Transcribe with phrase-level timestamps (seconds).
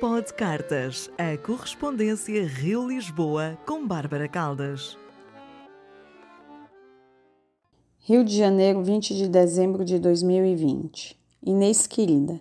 [0.00, 4.94] Pod Cartas, a correspondência Rio-Lisboa com Bárbara Caldas.
[8.00, 11.18] Rio de Janeiro, 20 de dezembro de 2020.
[11.42, 12.38] Inês querida,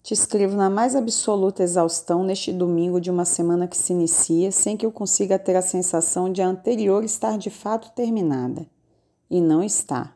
[0.00, 4.76] te escrevo na mais absoluta exaustão neste domingo de uma semana que se inicia sem
[4.76, 8.64] que eu consiga ter a sensação de a anterior estar de fato terminada.
[9.28, 10.14] E não está.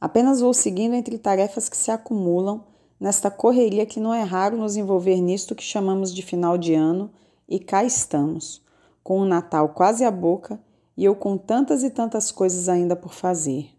[0.00, 2.64] Apenas vou seguindo entre tarefas que se acumulam
[2.98, 7.10] nesta correria que não é raro nos envolver nisto que chamamos de final de ano,
[7.48, 8.62] e cá estamos,
[9.02, 10.58] com o Natal quase à boca
[10.96, 13.70] e eu com tantas e tantas coisas ainda por fazer.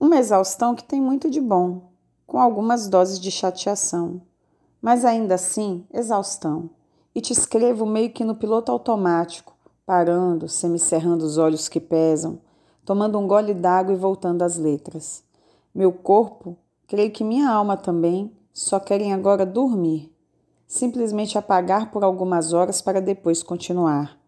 [0.00, 1.92] Uma exaustão que tem muito de bom,
[2.26, 4.22] com algumas doses de chateação,
[4.80, 6.70] mas ainda assim, exaustão.
[7.14, 12.40] E te escrevo meio que no piloto automático, parando, semicerrando os olhos que pesam,
[12.84, 15.22] tomando um gole d'água e voltando às letras.
[15.74, 16.56] Meu corpo
[16.92, 20.14] Creio que minha alma também só querem agora dormir,
[20.66, 24.18] simplesmente apagar por algumas horas para depois continuar.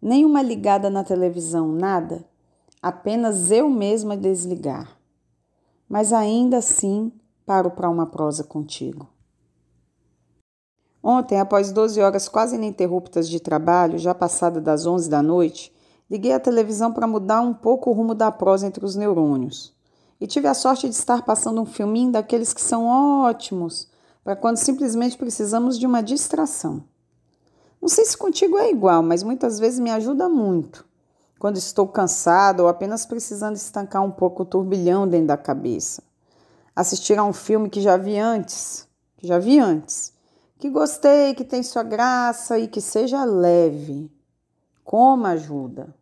[0.00, 2.24] Nenhuma ligada na televisão, nada,
[2.80, 4.96] apenas eu mesma desligar.
[5.86, 7.12] Mas ainda assim
[7.44, 9.06] paro para uma prosa contigo.
[11.02, 15.70] Ontem, após 12 horas quase ininterruptas de trabalho, já passada das 11 da noite,
[16.10, 19.78] liguei a televisão para mudar um pouco o rumo da prosa entre os neurônios.
[20.20, 23.88] E tive a sorte de estar passando um filminho daqueles que são ótimos
[24.22, 26.84] para quando simplesmente precisamos de uma distração.
[27.80, 30.84] Não sei se contigo é igual, mas muitas vezes me ajuda muito.
[31.38, 36.02] Quando estou cansado ou apenas precisando estancar um pouco o turbilhão dentro da cabeça.
[36.76, 40.12] Assistir a um filme que já vi antes, que já vi antes,
[40.58, 44.12] que gostei, que tem sua graça e que seja leve.
[44.84, 45.94] Como ajuda.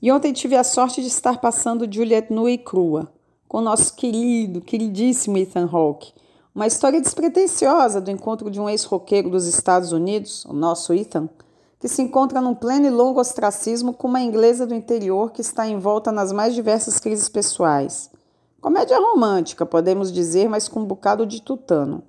[0.00, 3.12] E ontem tive a sorte de estar passando Juliette nua e crua,
[3.48, 6.12] com nosso querido, queridíssimo Ethan Hawke.
[6.54, 11.30] Uma história despretensiosa do encontro de um ex-roqueiro dos Estados Unidos, o nosso Ethan,
[11.80, 15.66] que se encontra num pleno e longo ostracismo com uma inglesa do interior que está
[15.66, 18.10] envolta nas mais diversas crises pessoais.
[18.60, 22.02] Comédia romântica, podemos dizer, mas com um bocado de tutano.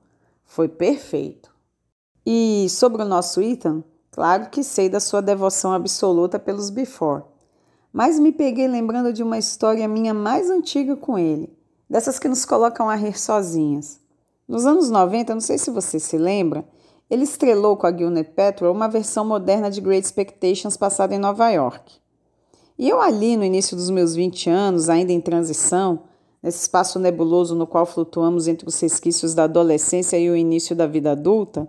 [0.43, 1.51] Foi perfeito.
[2.25, 7.23] E sobre o nosso Ethan, claro que sei da sua devoção absoluta pelos Before
[7.91, 11.51] mas me peguei lembrando de uma história minha mais antiga com ele,
[11.89, 13.99] dessas que nos colocam a rir sozinhas.
[14.47, 16.65] Nos anos 90, não sei se você se lembra,
[17.09, 21.49] ele estrelou com a Gwyneth Paltrow uma versão moderna de Great Expectations passada em Nova
[21.49, 21.97] York.
[22.77, 26.03] E eu ali, no início dos meus 20 anos, ainda em transição,
[26.41, 30.87] nesse espaço nebuloso no qual flutuamos entre os resquícios da adolescência e o início da
[30.87, 31.67] vida adulta,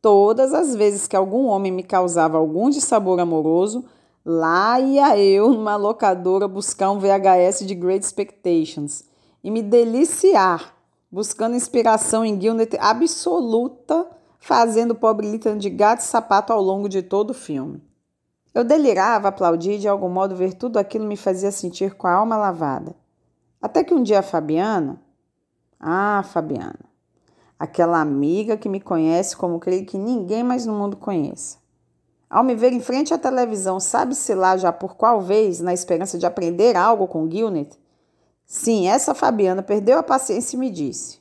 [0.00, 3.84] todas as vezes que algum homem me causava algum dissabor amoroso,
[4.30, 9.04] Lá ia eu numa locadora buscar um VHS de Great Expectations
[9.42, 10.76] e me deliciar,
[11.10, 14.06] buscando inspiração em Gilnet absoluta,
[14.38, 17.82] fazendo o pobre Ethan de gato e sapato ao longo de todo o filme.
[18.52, 22.12] Eu delirava, aplaudia e de algum modo ver tudo aquilo me fazia sentir com a
[22.12, 22.94] alma lavada.
[23.62, 25.00] Até que um dia a Fabiana,
[25.80, 26.84] ah, Fabiana,
[27.58, 31.56] aquela amiga que me conhece como creio que ninguém mais no mundo conheça,
[32.30, 36.18] ao me ver em frente à televisão, sabe-se lá já por qual vez, na esperança
[36.18, 37.78] de aprender algo com Gilnet?
[38.46, 41.20] Sim, essa Fabiana perdeu a paciência e me disse: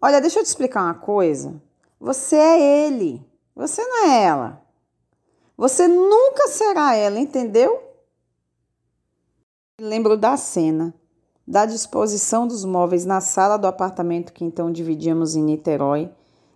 [0.00, 1.60] Olha, deixa eu te explicar uma coisa.
[2.00, 3.24] Você é ele,
[3.54, 4.62] você não é ela.
[5.56, 7.80] Você nunca será ela, entendeu?
[9.80, 10.92] Lembro da cena,
[11.46, 16.10] da disposição dos móveis na sala do apartamento que então dividíamos em Niterói,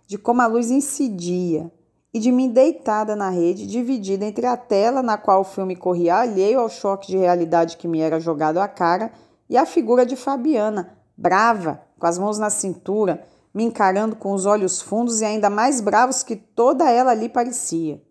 [0.05, 1.71] de como a luz incidia
[2.13, 6.15] e de mim deitada na rede, dividida entre a tela na qual o filme corria
[6.15, 9.11] alheio ao choque de realidade que me era jogado à cara
[9.49, 14.45] e a figura de Fabiana, brava, com as mãos na cintura, me encarando com os
[14.45, 18.01] olhos fundos e ainda mais bravos que toda ela ali parecia.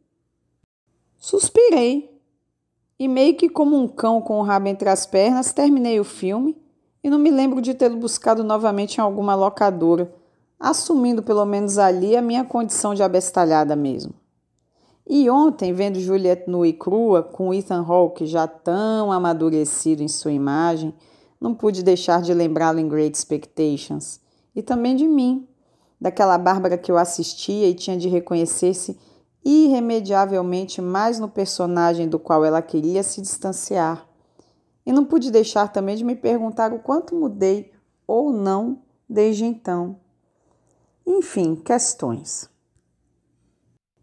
[1.16, 2.20] Suspirei
[2.98, 6.56] e, meio que como um cão com o rabo entre as pernas, terminei o filme
[7.02, 10.12] e não me lembro de tê-lo buscado novamente em alguma locadora
[10.58, 14.12] assumindo pelo menos ali a minha condição de abestalhada mesmo.
[15.06, 20.32] E ontem, vendo Juliette nua e crua, com Ethan Hawke já tão amadurecido em sua
[20.32, 20.92] imagem,
[21.40, 24.20] não pude deixar de lembrá-lo em Great Expectations.
[24.54, 25.48] E também de mim,
[26.00, 28.98] daquela Bárbara que eu assistia e tinha de reconhecer-se
[29.44, 34.06] irremediavelmente mais no personagem do qual ela queria se distanciar.
[34.84, 37.72] E não pude deixar também de me perguntar o quanto mudei
[38.06, 39.96] ou não desde então.
[41.10, 42.50] Enfim, questões.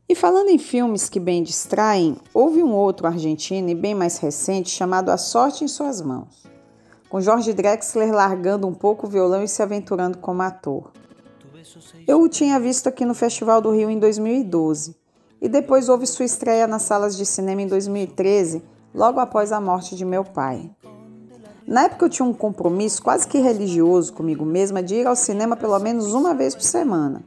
[0.09, 4.71] E falando em filmes que bem distraem, houve um outro argentino e bem mais recente
[4.71, 6.47] chamado A Sorte em Suas Mãos,
[7.07, 10.91] com Jorge Drexler largando um pouco o violão e se aventurando como ator.
[12.07, 14.95] Eu o tinha visto aqui no Festival do Rio em 2012
[15.39, 18.63] e depois houve sua estreia nas salas de cinema em 2013,
[18.95, 20.71] logo após a morte de meu pai.
[21.67, 25.55] Na época eu tinha um compromisso quase que religioso comigo mesma de ir ao cinema
[25.55, 27.23] pelo menos uma vez por semana.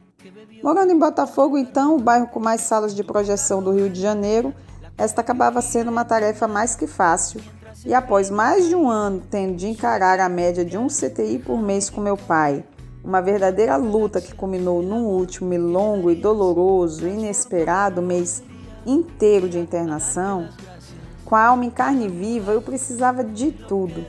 [0.63, 4.53] Morando em Botafogo, então, o bairro com mais salas de projeção do Rio de Janeiro,
[4.97, 7.41] esta acabava sendo uma tarefa mais que fácil.
[7.85, 11.57] E após mais de um ano tendo de encarar a média de um CTI por
[11.57, 12.63] mês com meu pai,
[13.03, 18.43] uma verdadeira luta que culminou num último e longo e doloroso, inesperado mês
[18.85, 20.49] inteiro de internação,
[21.29, 24.03] com a alma em carne viva, eu precisava de tudo,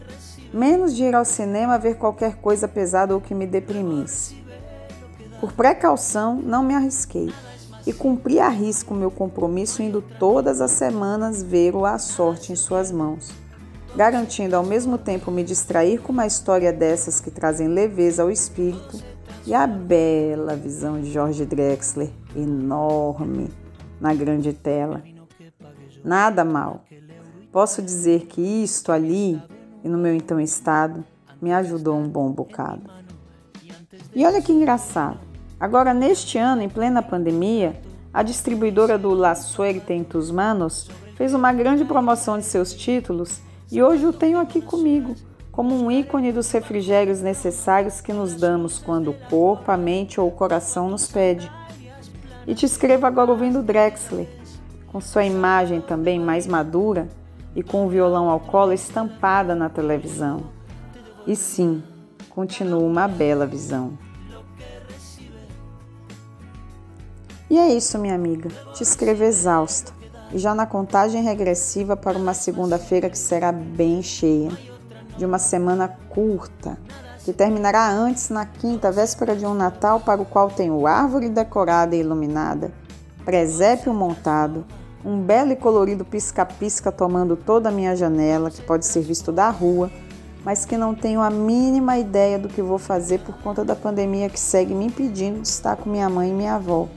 [0.55, 4.43] menos de ir ao cinema ver qualquer coisa pesada ou que me deprimisse.
[5.39, 7.31] Por precaução, não me arrisquei
[7.87, 12.57] e cumpri a risco meu compromisso indo todas as semanas ver o A Sorte em
[12.57, 13.31] suas mãos,
[13.95, 18.99] garantindo ao mesmo tempo me distrair com uma história dessas que trazem leveza ao espírito
[19.47, 23.51] e a bela visão de George Drexler, enorme,
[24.01, 25.03] na grande tela.
[26.03, 26.85] Nada mal.
[27.53, 29.43] Posso dizer que isto ali,
[29.83, 31.05] e no meu então estado,
[31.43, 32.83] me ajudou um bom bocado.
[34.15, 35.19] E olha que engraçado.
[35.59, 37.81] Agora, neste ano, em plena pandemia,
[38.15, 43.41] a distribuidora do La Suerte em Tus Manos fez uma grande promoção de seus títulos
[43.71, 45.15] e hoje o tenho aqui comigo,
[45.51, 50.29] como um ícone dos refrigérios necessários que nos damos quando o corpo, a mente ou
[50.29, 51.51] o coração nos pede.
[52.47, 54.29] E te escrevo agora ouvindo Drexler,
[54.87, 57.09] com sua imagem também mais madura
[57.55, 60.45] e com o violão ao colo estampada na televisão.
[61.27, 61.83] E sim,
[62.29, 63.99] continua uma bela visão.
[67.49, 68.49] E é isso, minha amiga.
[68.75, 69.93] Te escrevo exausta
[70.33, 74.51] e já na contagem regressiva para uma segunda-feira que será bem cheia,
[75.19, 76.79] de uma semana curta,
[77.25, 81.95] que terminará antes na quinta, véspera de um Natal para o qual tenho árvore decorada
[81.95, 82.73] e iluminada,
[83.25, 84.65] presépio montado,
[85.05, 89.49] um belo e colorido pisca-pisca tomando toda a minha janela, que pode ser visto da
[89.49, 89.91] rua,
[90.45, 94.29] mas que não tenho a mínima ideia do que vou fazer por conta da pandemia
[94.29, 96.89] que segue me impedindo de estar com minha mãe e minha avó.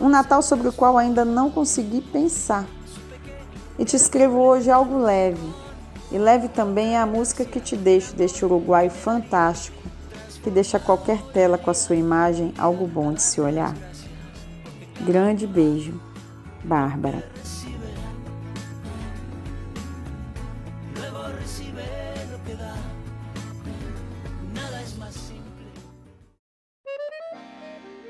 [0.00, 2.66] Um Natal sobre o qual ainda não consegui pensar.
[3.78, 5.54] E te escrevo hoje algo leve.
[6.10, 9.76] E leve também é a música que te deixo deste Uruguai fantástico,
[10.42, 13.74] que deixa qualquer tela com a sua imagem algo bom de se olhar.
[15.00, 16.00] Grande beijo,
[16.66, 17.22] Bárbara.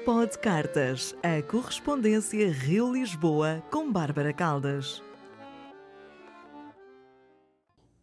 [0.06, 5.02] Pod Cartas, a correspondência Rio-Lisboa com Bárbara Caldas.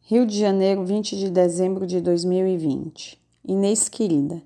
[0.02, 3.20] Rio de Janeiro, 20 de dezembro de 2020.
[3.44, 4.44] Inês querida,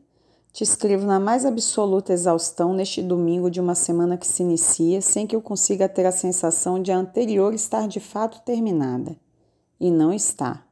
[0.57, 5.27] te escrevo na mais absoluta exaustão neste domingo de uma semana que se inicia sem
[5.27, 9.15] que eu consiga ter a sensação de a anterior estar de fato terminada.
[9.79, 10.65] E não está.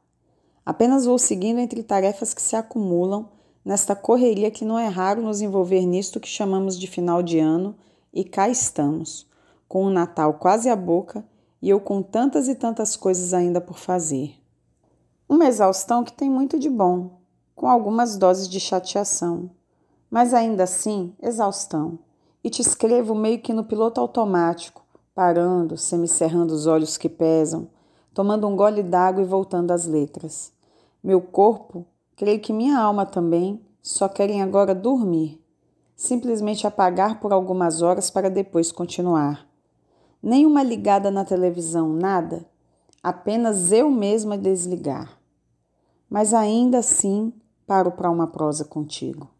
[0.64, 3.28] Apenas vou seguindo entre tarefas que se acumulam
[3.64, 7.76] nesta correria que não é raro nos envolver nisto que chamamos de final de ano,
[8.12, 9.24] e cá estamos,
[9.68, 11.24] com o Natal quase à boca
[11.62, 14.34] e eu com tantas e tantas coisas ainda por fazer.
[15.28, 17.20] Uma exaustão que tem muito de bom,
[17.54, 19.48] com algumas doses de chateação,
[20.16, 21.98] mas ainda assim, exaustão.
[22.42, 24.82] E te escrevo meio que no piloto automático,
[25.14, 27.68] parando, semicerrando os olhos que pesam,
[28.14, 30.54] tomando um gole d'água e voltando às letras.
[31.04, 31.84] Meu corpo
[32.16, 35.38] Creio que minha alma também só querem agora dormir,
[35.94, 39.46] simplesmente apagar por algumas horas para depois continuar.
[40.22, 42.46] Nenhuma ligada na televisão, nada,
[43.02, 45.20] apenas eu mesma desligar.
[46.08, 47.34] Mas ainda assim
[47.66, 49.35] paro para uma prosa contigo.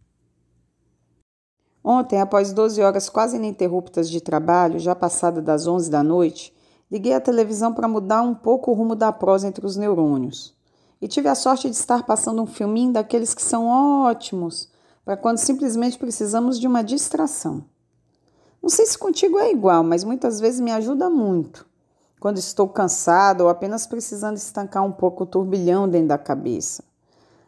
[1.88, 6.52] Ontem, após 12 horas quase ininterruptas de trabalho, já passada das 11 da noite,
[6.90, 10.52] liguei a televisão para mudar um pouco o rumo da prosa entre os neurônios
[11.00, 14.69] e tive a sorte de estar passando um filminho daqueles que são ótimos
[15.05, 17.62] para quando simplesmente precisamos de uma distração.
[18.61, 21.64] Não sei se contigo é igual, mas muitas vezes me ajuda muito.
[22.19, 26.83] Quando estou cansado ou apenas precisando estancar um pouco o turbilhão dentro da cabeça.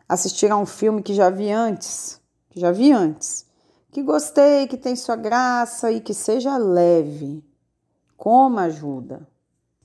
[0.09, 3.48] Assistir a um filme que já vi antes, que já vi antes,
[3.91, 7.43] que gostei, que tem sua graça e que seja leve.
[8.17, 9.27] Como ajuda.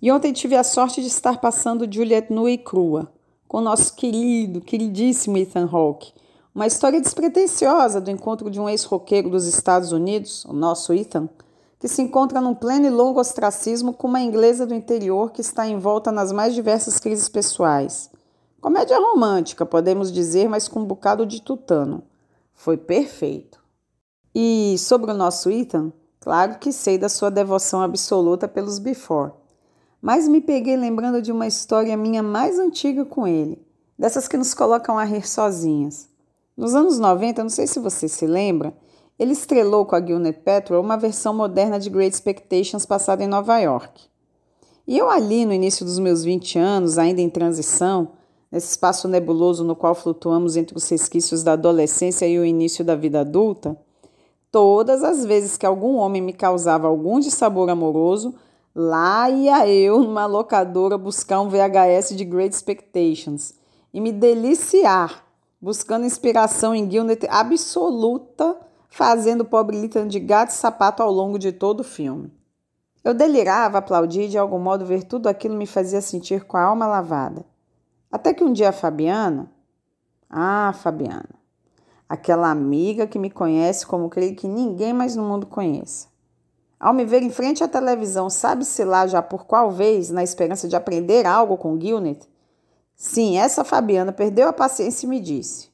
[0.02, 3.12] E ontem tive a sorte de estar passando Juliette nua e crua
[3.54, 6.12] com nosso querido, queridíssimo Ethan Hawke.
[6.56, 11.30] Uma história despretensiosa do encontro de um ex-roqueiro dos Estados Unidos, o nosso Ethan,
[11.80, 15.68] que se encontra num pleno e longo ostracismo com uma inglesa do interior que está
[15.68, 18.10] envolta nas mais diversas crises pessoais.
[18.60, 22.02] Comédia romântica, podemos dizer, mas com um bocado de tutano.
[22.56, 23.63] Foi perfeito.
[24.36, 29.34] E sobre o nosso Ethan, claro que sei da sua devoção absoluta pelos Before,
[30.02, 33.62] mas me peguei lembrando de uma história minha mais antiga com ele,
[33.98, 36.10] dessas que nos colocam a rir sozinhas.
[36.58, 38.76] Nos anos 90, não sei se você se lembra,
[39.20, 43.60] ele estrelou com a Gwyneth Paltrow uma versão moderna de Great Expectations passada em Nova
[43.60, 44.02] York.
[44.88, 48.14] E eu ali, no início dos meus 20 anos, ainda em transição,
[48.52, 52.96] nesse espaço nebuloso no qual flutuamos entre os resquícios da adolescência e o início da
[52.96, 53.78] vida adulta,
[54.54, 58.36] todas as vezes que algum homem me causava algum dissabor amoroso,
[58.76, 63.56] lá ia eu numa locadora buscar um VHS de Great Expectations
[63.92, 65.26] e me deliciar,
[65.60, 68.56] buscando inspiração em Gwyneth absoluta,
[68.90, 72.32] fazendo o pobre Lithan de gato e sapato ao longo de todo o filme.
[73.04, 76.62] Eu delirava, aplaudia e de algum modo ver tudo aquilo me fazia sentir com a
[76.62, 77.44] alma lavada.
[78.12, 79.52] Até que um dia a Fabiana,
[80.30, 81.43] ah, Fabiana,
[82.14, 86.08] aquela amiga que me conhece como creio que ninguém mais no mundo conheça.
[86.80, 90.68] Ao me ver em frente à televisão, sabe-se lá já por qual vez, na esperança
[90.68, 92.30] de aprender algo com Gilnet?
[92.96, 95.70] Sim, essa Fabiana perdeu a paciência e me disse: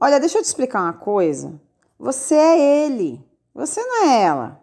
[0.00, 1.60] Olha, deixa eu te explicar uma coisa.
[1.98, 3.22] Você é ele,
[3.54, 4.60] você não é ela.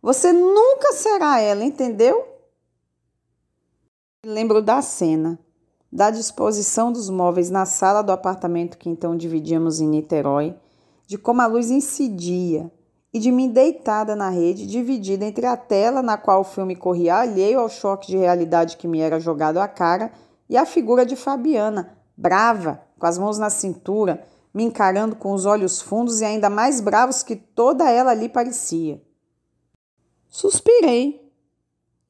[0.00, 2.24] Você nunca será ela, entendeu?
[4.24, 5.40] Lembro da cena,
[5.94, 10.56] da disposição dos móveis na sala do apartamento que então dividíamos em Niterói,
[11.06, 12.68] de como a luz incidia
[13.12, 17.18] e de mim deitada na rede, dividida entre a tela na qual o filme corria
[17.18, 20.10] alheio ao choque de realidade que me era jogado à cara
[20.50, 25.46] e a figura de Fabiana, brava, com as mãos na cintura, me encarando com os
[25.46, 29.00] olhos fundos e ainda mais bravos que toda ela ali parecia.
[30.28, 31.30] Suspirei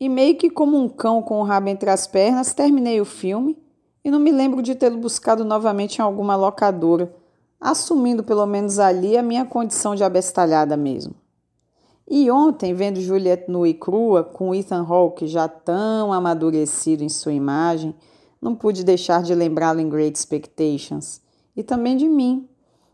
[0.00, 3.62] e, meio que como um cão com o rabo entre as pernas, terminei o filme
[4.05, 7.15] e não me lembro de tê-lo buscado novamente em alguma locadora,
[7.61, 11.15] assumindo pelo menos ali a minha condição de abestalhada mesmo.
[12.07, 17.33] E ontem, vendo Juliette nua e crua, com Ethan Hawke já tão amadurecido em sua
[17.33, 17.95] imagem,
[18.43, 21.23] não pude deixar de lembrá-lo em Great Expectations.
[21.57, 22.47] E também de mim,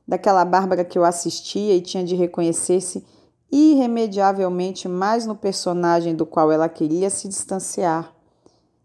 [0.06, 3.04] daquela Bárbara que eu assistia e tinha de reconhecer-se
[3.50, 8.14] irremediavelmente mais no personagem do qual ela queria se distanciar.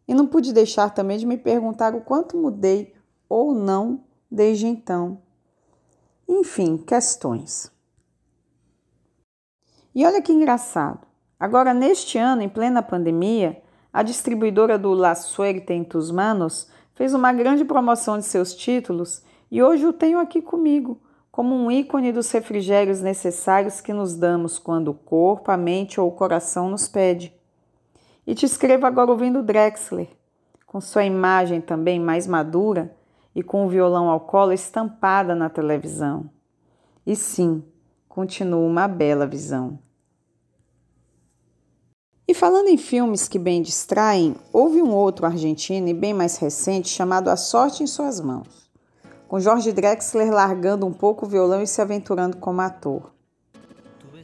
[0.08, 2.94] E não pude deixar também de me perguntar o quanto mudei
[3.28, 5.20] ou não desde então.
[6.28, 7.72] Enfim, questões.
[9.94, 11.08] E olha que engraçado.
[11.40, 17.14] Agora, neste ano, em plena pandemia, a distribuidora do La Suerte em Tus Manos fez
[17.14, 21.00] uma grande promoção de seus títulos e hoje o tenho aqui comigo
[21.32, 26.08] como um ícone dos refrigérios necessários que nos damos quando o corpo, a mente ou
[26.08, 27.34] o coração nos pede.
[28.26, 30.10] E te escrevo agora ouvindo Drexler,
[30.66, 32.96] com sua imagem também mais madura
[33.36, 36.30] e com o violão ao colo estampada na televisão.
[37.06, 37.64] E sim,
[38.10, 39.78] continua uma bela visão.
[42.28, 46.90] E falando em filmes que bem distraem, houve um outro argentino e bem mais recente
[46.90, 48.66] chamado A Sorte em Suas Mãos
[49.28, 53.12] com Jorge Drexler largando um pouco o violão e se aventurando como ator.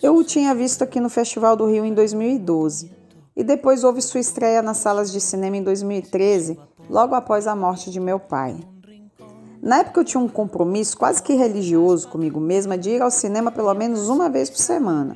[0.02, 3.01] Eu o tinha visto aqui no Festival do Rio em 2012
[3.36, 6.60] e depois houve sua estreia nas salas de cinema em 2013,
[6.90, 8.58] logo após a morte de meu pai.
[9.62, 13.52] Na época eu tinha um compromisso quase que religioso comigo mesma de ir ao cinema
[13.52, 15.16] pelo menos uma vez por semana.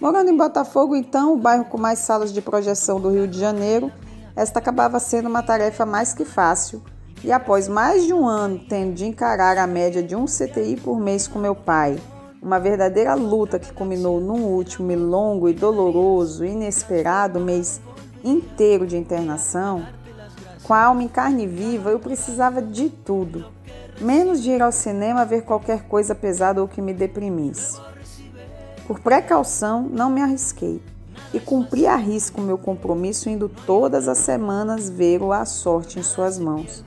[0.00, 3.90] Morando em Botafogo, então, o bairro com mais salas de projeção do Rio de Janeiro,
[4.36, 6.82] esta acabava sendo uma tarefa mais que fácil
[7.24, 11.00] e após mais de um ano tendo de encarar a média de um CTI por
[11.00, 11.98] mês com meu pai,
[12.40, 17.80] uma verdadeira luta que culminou num último e longo e doloroso, inesperado mês
[18.22, 19.86] inteiro de internação,
[20.62, 23.46] com a alma em carne viva, eu precisava de tudo,
[24.00, 27.80] menos de ir ao cinema ver qualquer coisa pesada ou que me deprimisse.
[28.86, 30.82] Por precaução, não me arrisquei.
[31.34, 35.98] E cumpri a risco o meu compromisso indo todas as semanas ver o A Sorte
[35.98, 36.84] em suas mãos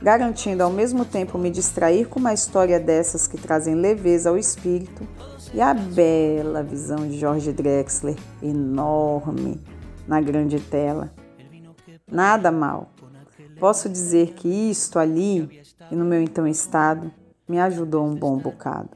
[0.00, 5.06] garantindo ao mesmo tempo me distrair com uma história dessas que trazem leveza ao espírito
[5.52, 9.60] e a bela visão de George Drexler, enorme,
[10.06, 11.10] na grande tela.
[12.10, 12.90] Nada mal.
[13.58, 17.10] Posso dizer que isto ali, e no meu então estado,
[17.48, 18.90] me ajudou um bom bocado.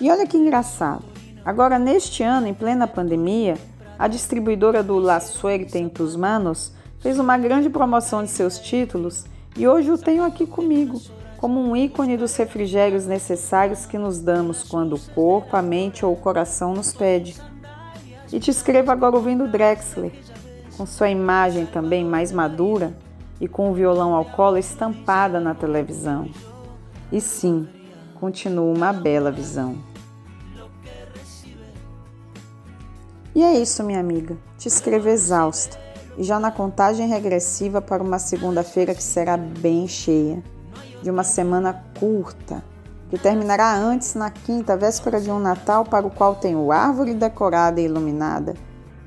[0.00, 1.04] E olha que engraçado.
[1.44, 3.56] Agora, neste ano, em plena pandemia,
[3.98, 9.24] a distribuidora do La Suerte en Tus Manos fez uma grande promoção de seus títulos
[9.56, 11.00] e hoje o tenho aqui comigo,
[11.38, 16.12] como um ícone dos refrigérios necessários que nos damos quando o corpo, a mente ou
[16.12, 17.34] o coração nos pede.
[18.30, 20.12] E te escrevo agora ouvindo Drexler,
[20.76, 22.94] com sua imagem também mais madura
[23.40, 26.28] e com o violão ao colo estampada na televisão.
[27.10, 27.66] E sim,
[28.20, 29.78] continua uma bela visão.
[33.34, 34.36] E é isso, minha amiga.
[34.58, 35.85] Te escrevo exausta
[36.16, 40.42] e já na contagem regressiva para uma segunda-feira que será bem cheia,
[41.02, 42.62] de uma semana curta,
[43.10, 47.80] que terminará antes na quinta, véspera de um Natal para o qual tenho árvore decorada
[47.80, 48.54] e iluminada,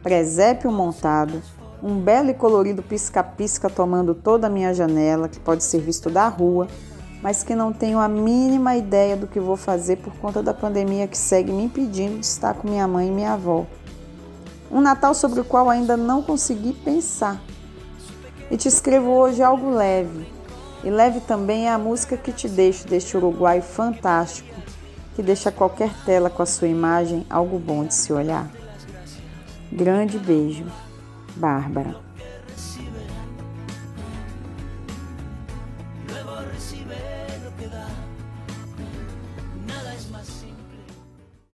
[0.02, 1.42] presépio montado,
[1.82, 6.28] um belo e colorido pisca-pisca tomando toda a minha janela, que pode ser visto da
[6.28, 6.68] rua,
[7.22, 11.08] mas que não tenho a mínima ideia do que vou fazer por conta da pandemia
[11.08, 13.66] que segue me impedindo de estar com minha mãe e minha avó.
[14.72, 17.42] Um Natal sobre o qual ainda não consegui pensar.
[18.52, 20.28] E te escrevo hoje algo leve.
[20.84, 24.56] E leve também é a música que te deixo deste Uruguai fantástico,
[25.16, 28.50] que deixa qualquer tela com a sua imagem algo bom de se olhar.
[29.72, 30.66] Grande beijo,
[31.36, 32.09] Bárbara.